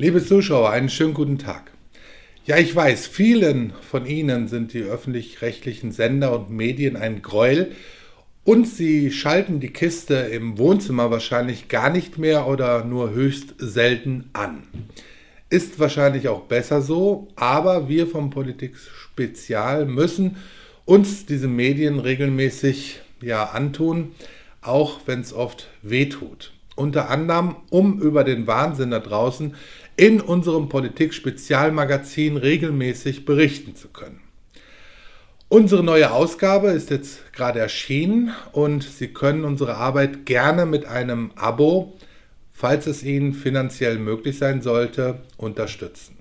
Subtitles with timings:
[0.00, 1.72] Liebe Zuschauer, einen schönen guten Tag.
[2.46, 7.72] Ja, ich weiß, vielen von Ihnen sind die öffentlich-rechtlichen Sender und Medien ein Gräuel
[8.44, 14.30] und Sie schalten die Kiste im Wohnzimmer wahrscheinlich gar nicht mehr oder nur höchst selten
[14.34, 14.62] an.
[15.50, 20.36] Ist wahrscheinlich auch besser so, aber wir vom Politik Spezial müssen
[20.84, 24.12] uns diese Medien regelmäßig ja antun,
[24.60, 29.54] auch wenn es oft wehtut unter anderem, um über den Wahnsinn da draußen
[29.96, 34.20] in unserem Politik-Spezialmagazin regelmäßig berichten zu können.
[35.48, 41.32] Unsere neue Ausgabe ist jetzt gerade erschienen und Sie können unsere Arbeit gerne mit einem
[41.36, 41.96] Abo,
[42.52, 46.18] falls es Ihnen finanziell möglich sein sollte, unterstützen.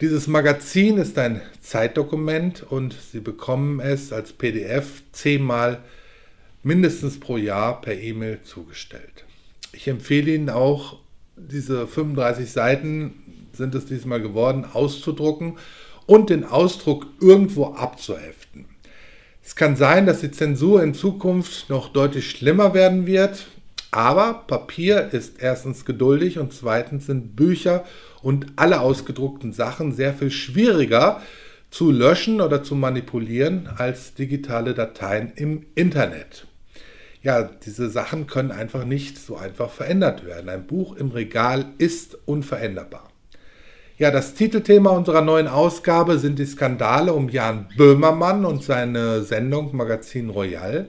[0.00, 5.82] Dieses Magazin ist ein Zeitdokument und Sie bekommen es als PDF zehnmal
[6.62, 9.23] mindestens pro Jahr per E-Mail zugestellt.
[9.74, 10.98] Ich empfehle Ihnen auch,
[11.36, 13.14] diese 35 Seiten
[13.52, 15.58] sind es diesmal geworden, auszudrucken
[16.06, 18.66] und den Ausdruck irgendwo abzuheften.
[19.42, 23.46] Es kann sein, dass die Zensur in Zukunft noch deutlich schlimmer werden wird,
[23.90, 27.84] aber Papier ist erstens geduldig und zweitens sind Bücher
[28.22, 31.20] und alle ausgedruckten Sachen sehr viel schwieriger
[31.70, 36.46] zu löschen oder zu manipulieren als digitale Dateien im Internet
[37.24, 40.50] ja, diese Sachen können einfach nicht so einfach verändert werden.
[40.50, 43.08] Ein Buch im Regal ist unveränderbar.
[43.96, 49.74] Ja, das Titelthema unserer neuen Ausgabe sind die Skandale um Jan Böhmermann und seine Sendung
[49.74, 50.88] Magazin Royal.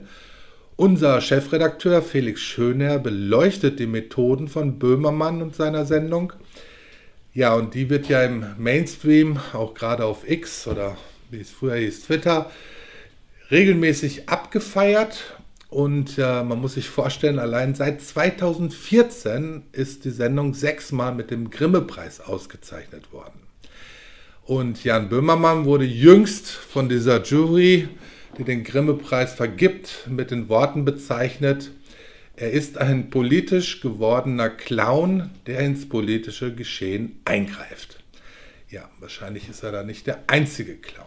[0.76, 6.34] Unser Chefredakteur Felix Schöner beleuchtet die Methoden von Böhmermann und seiner Sendung.
[7.32, 10.98] Ja, und die wird ja im Mainstream, auch gerade auf X oder
[11.30, 12.50] wie es früher hieß, Twitter,
[13.50, 15.35] regelmäßig abgefeiert
[15.76, 21.50] und äh, man muss sich vorstellen, allein seit 2014 ist die Sendung sechsmal mit dem
[21.50, 23.42] Grimme-Preis ausgezeichnet worden.
[24.44, 27.90] Und Jan Böhmermann wurde jüngst von dieser Jury,
[28.38, 31.72] die den Grimme-Preis vergibt, mit den Worten bezeichnet,
[32.36, 38.02] er ist ein politisch gewordener Clown, der ins politische Geschehen eingreift.
[38.70, 41.06] Ja, wahrscheinlich ist er da nicht der einzige Clown.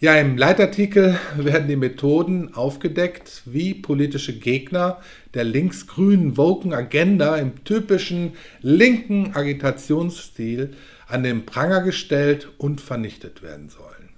[0.00, 5.00] Ja, im Leitartikel werden die Methoden aufgedeckt, wie politische Gegner
[5.34, 10.76] der linksgrünen Woken Agenda im typischen linken Agitationsstil
[11.08, 14.10] an den Pranger gestellt und vernichtet werden sollen.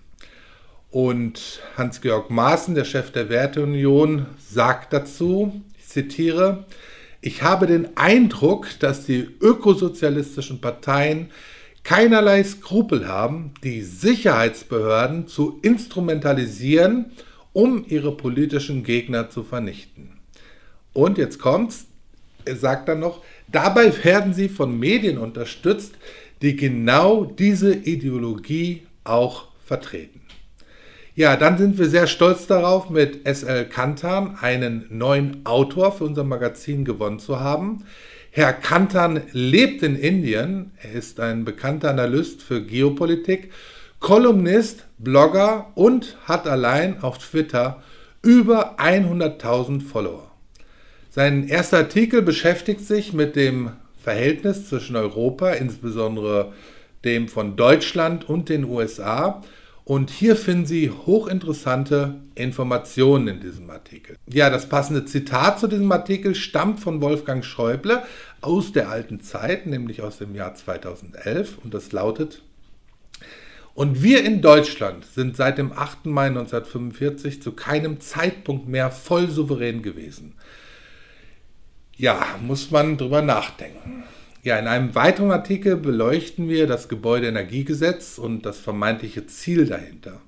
[0.91, 6.67] Und Hans-Georg Maaßen, der Chef der Werteunion, sagt dazu, ich zitiere,
[7.23, 11.31] ich habe den Eindruck, dass die ökosozialistischen Parteien
[11.85, 17.13] keinerlei Skrupel haben, die Sicherheitsbehörden zu instrumentalisieren,
[17.53, 20.21] um ihre politischen Gegner zu vernichten.
[20.93, 21.87] Und jetzt kommt's,
[22.45, 25.95] er sagt dann noch, dabei werden sie von Medien unterstützt,
[26.43, 30.21] die genau diese Ideologie auch vertreten.
[31.15, 36.25] Ja, dann sind wir sehr stolz darauf, mit SL Kantan einen neuen Autor für unser
[36.25, 37.85] Magazin gewonnen zu haben.
[38.33, 40.71] Herr Kantan lebt in Indien.
[40.81, 43.51] Er ist ein bekannter Analyst für Geopolitik,
[43.99, 47.83] Kolumnist, Blogger und hat allein auf Twitter
[48.23, 50.31] über 100.000 Follower.
[51.11, 56.53] Sein erster Artikel beschäftigt sich mit dem Verhältnis zwischen Europa, insbesondere
[57.05, 59.43] dem von Deutschland und den USA
[59.91, 64.15] und hier finden Sie hochinteressante Informationen in diesem Artikel.
[64.33, 68.05] Ja, das passende Zitat zu diesem Artikel stammt von Wolfgang Schäuble
[68.41, 71.59] aus der alten Zeit, nämlich aus dem Jahr 2011.
[71.65, 72.41] Und das lautet,
[73.75, 76.07] und wir in Deutschland sind seit dem 8.
[76.07, 80.37] Mai 1945 zu keinem Zeitpunkt mehr voll souverän gewesen.
[81.97, 84.05] Ja, muss man drüber nachdenken.
[84.43, 90.23] Ja, in einem weiteren Artikel beleuchten wir das Gebäudeenergiegesetz und das vermeintliche Ziel dahinter.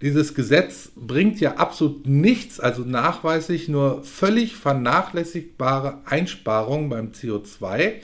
[0.00, 7.96] Dieses Gesetz bringt ja absolut nichts, also nachweislich nur völlig vernachlässigbare Einsparungen beim CO2.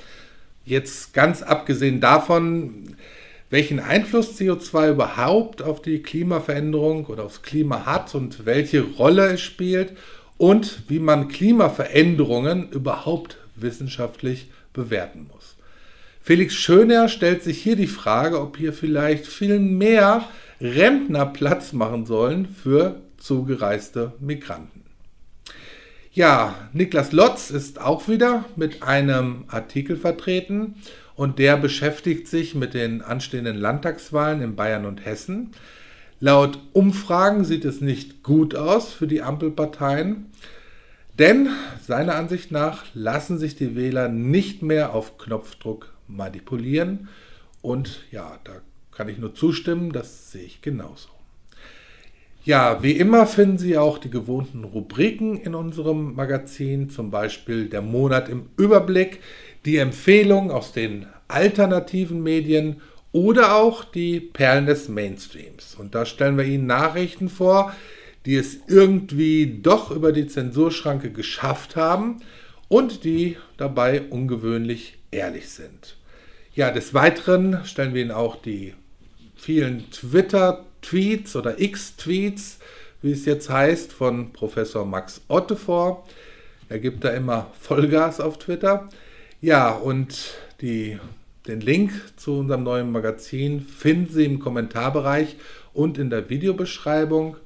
[0.66, 2.96] Jetzt ganz abgesehen davon,
[3.48, 9.40] welchen Einfluss CO2 überhaupt auf die Klimaveränderung oder aufs Klima hat und welche Rolle es
[9.40, 9.96] spielt
[10.36, 14.48] und wie man Klimaveränderungen überhaupt wissenschaftlich
[14.78, 15.56] bewerten muss.
[16.22, 20.24] Felix Schöner stellt sich hier die Frage, ob hier vielleicht viel mehr
[20.60, 24.84] Rentner Platz machen sollen für zugereiste Migranten.
[26.12, 30.76] Ja, Niklas Lotz ist auch wieder mit einem Artikel vertreten
[31.14, 35.50] und der beschäftigt sich mit den anstehenden Landtagswahlen in Bayern und Hessen.
[36.20, 40.26] Laut Umfragen sieht es nicht gut aus für die Ampelparteien.
[41.18, 41.48] Denn
[41.84, 47.08] seiner Ansicht nach lassen sich die Wähler nicht mehr auf Knopfdruck manipulieren.
[47.60, 48.52] Und ja, da
[48.92, 51.08] kann ich nur zustimmen, das sehe ich genauso.
[52.44, 57.82] Ja, wie immer finden Sie auch die gewohnten Rubriken in unserem Magazin, zum Beispiel der
[57.82, 59.20] Monat im Überblick,
[59.64, 62.80] die Empfehlung aus den alternativen Medien
[63.12, 65.74] oder auch die Perlen des Mainstreams.
[65.74, 67.74] Und da stellen wir Ihnen Nachrichten vor,
[68.28, 72.20] die es irgendwie doch über die Zensurschranke geschafft haben
[72.68, 75.96] und die dabei ungewöhnlich ehrlich sind.
[76.54, 78.74] Ja, des Weiteren stellen wir Ihnen auch die
[79.34, 82.58] vielen Twitter-Tweets oder X-Tweets,
[83.00, 86.06] wie es jetzt heißt, von Professor Max Otte vor.
[86.68, 88.90] Er gibt da immer Vollgas auf Twitter.
[89.40, 90.98] Ja, und die,
[91.46, 95.36] den Link zu unserem neuen Magazin finden Sie im Kommentarbereich
[95.72, 97.38] und in der Videobeschreibung.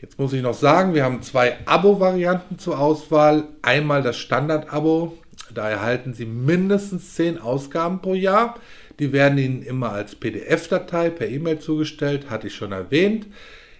[0.00, 3.48] Jetzt muss ich noch sagen, wir haben zwei Abo-Varianten zur Auswahl.
[3.62, 5.18] Einmal das Standard-Abo,
[5.52, 8.60] da erhalten Sie mindestens 10 Ausgaben pro Jahr.
[9.00, 13.26] Die werden Ihnen immer als PDF-Datei per E-Mail zugestellt, hatte ich schon erwähnt.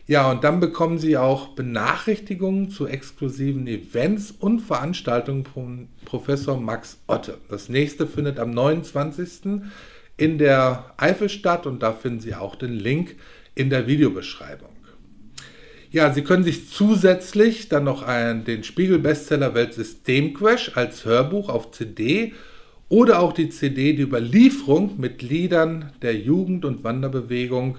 [0.09, 6.99] Ja, und dann bekommen Sie auch Benachrichtigungen zu exklusiven Events und Veranstaltungen von Professor Max
[7.07, 7.39] Otte.
[7.49, 9.61] Das nächste findet am 29.
[10.17, 13.15] in der Eifel statt und da finden Sie auch den Link
[13.55, 14.78] in der Videobeschreibung.
[15.91, 22.35] Ja, Sie können sich zusätzlich dann noch einen, den Spiegel-Bestseller Weltsystemcrash als Hörbuch auf CD
[22.91, 27.79] oder auch die CD Die Überlieferung mit Liedern der Jugend- und Wanderbewegung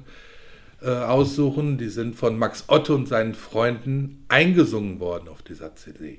[0.81, 1.77] äh, aussuchen.
[1.77, 6.17] Die sind von Max Otto und seinen Freunden eingesungen worden auf dieser CD.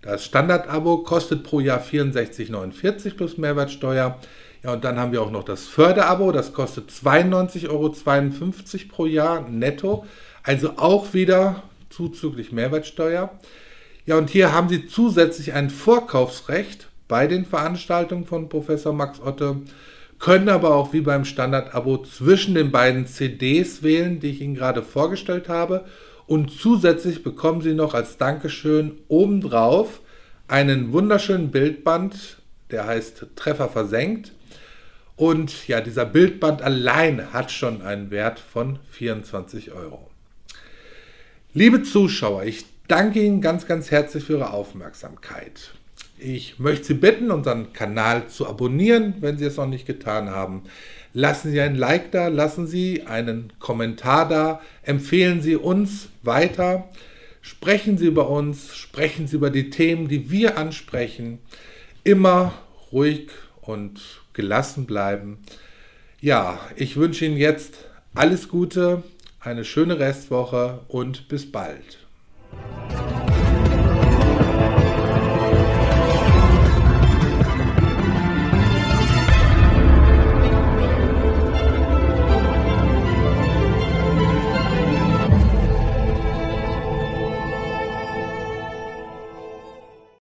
[0.00, 4.18] Das Standard-Abo kostet pro Jahr 64,49 plus Mehrwertsteuer.
[4.62, 7.94] Ja, und dann haben wir auch noch das Förderabo, das kostet 92,52 Euro
[8.88, 10.06] pro Jahr netto.
[10.46, 13.36] Also auch wieder zuzüglich Mehrwertsteuer.
[14.06, 19.56] Ja, und hier haben Sie zusätzlich ein Vorkaufsrecht bei den Veranstaltungen von Professor Max Otte,
[20.20, 24.84] können aber auch wie beim Standard-Abo zwischen den beiden CDs wählen, die ich Ihnen gerade
[24.84, 25.84] vorgestellt habe.
[26.28, 30.00] Und zusätzlich bekommen Sie noch als Dankeschön obendrauf
[30.46, 32.36] einen wunderschönen Bildband,
[32.70, 34.30] der heißt Treffer versenkt.
[35.16, 40.08] Und ja, dieser Bildband allein hat schon einen Wert von 24 Euro.
[41.56, 45.72] Liebe Zuschauer, ich danke Ihnen ganz, ganz herzlich für Ihre Aufmerksamkeit.
[46.18, 50.64] Ich möchte Sie bitten, unseren Kanal zu abonnieren, wenn Sie es noch nicht getan haben.
[51.14, 56.90] Lassen Sie ein Like da, lassen Sie einen Kommentar da, empfehlen Sie uns weiter,
[57.40, 61.38] sprechen Sie über uns, sprechen Sie über die Themen, die wir ansprechen.
[62.04, 62.52] Immer
[62.92, 63.30] ruhig
[63.62, 64.02] und
[64.34, 65.38] gelassen bleiben.
[66.20, 67.76] Ja, ich wünsche Ihnen jetzt
[68.14, 69.02] alles Gute,
[69.46, 71.98] eine schöne Restwoche und bis bald.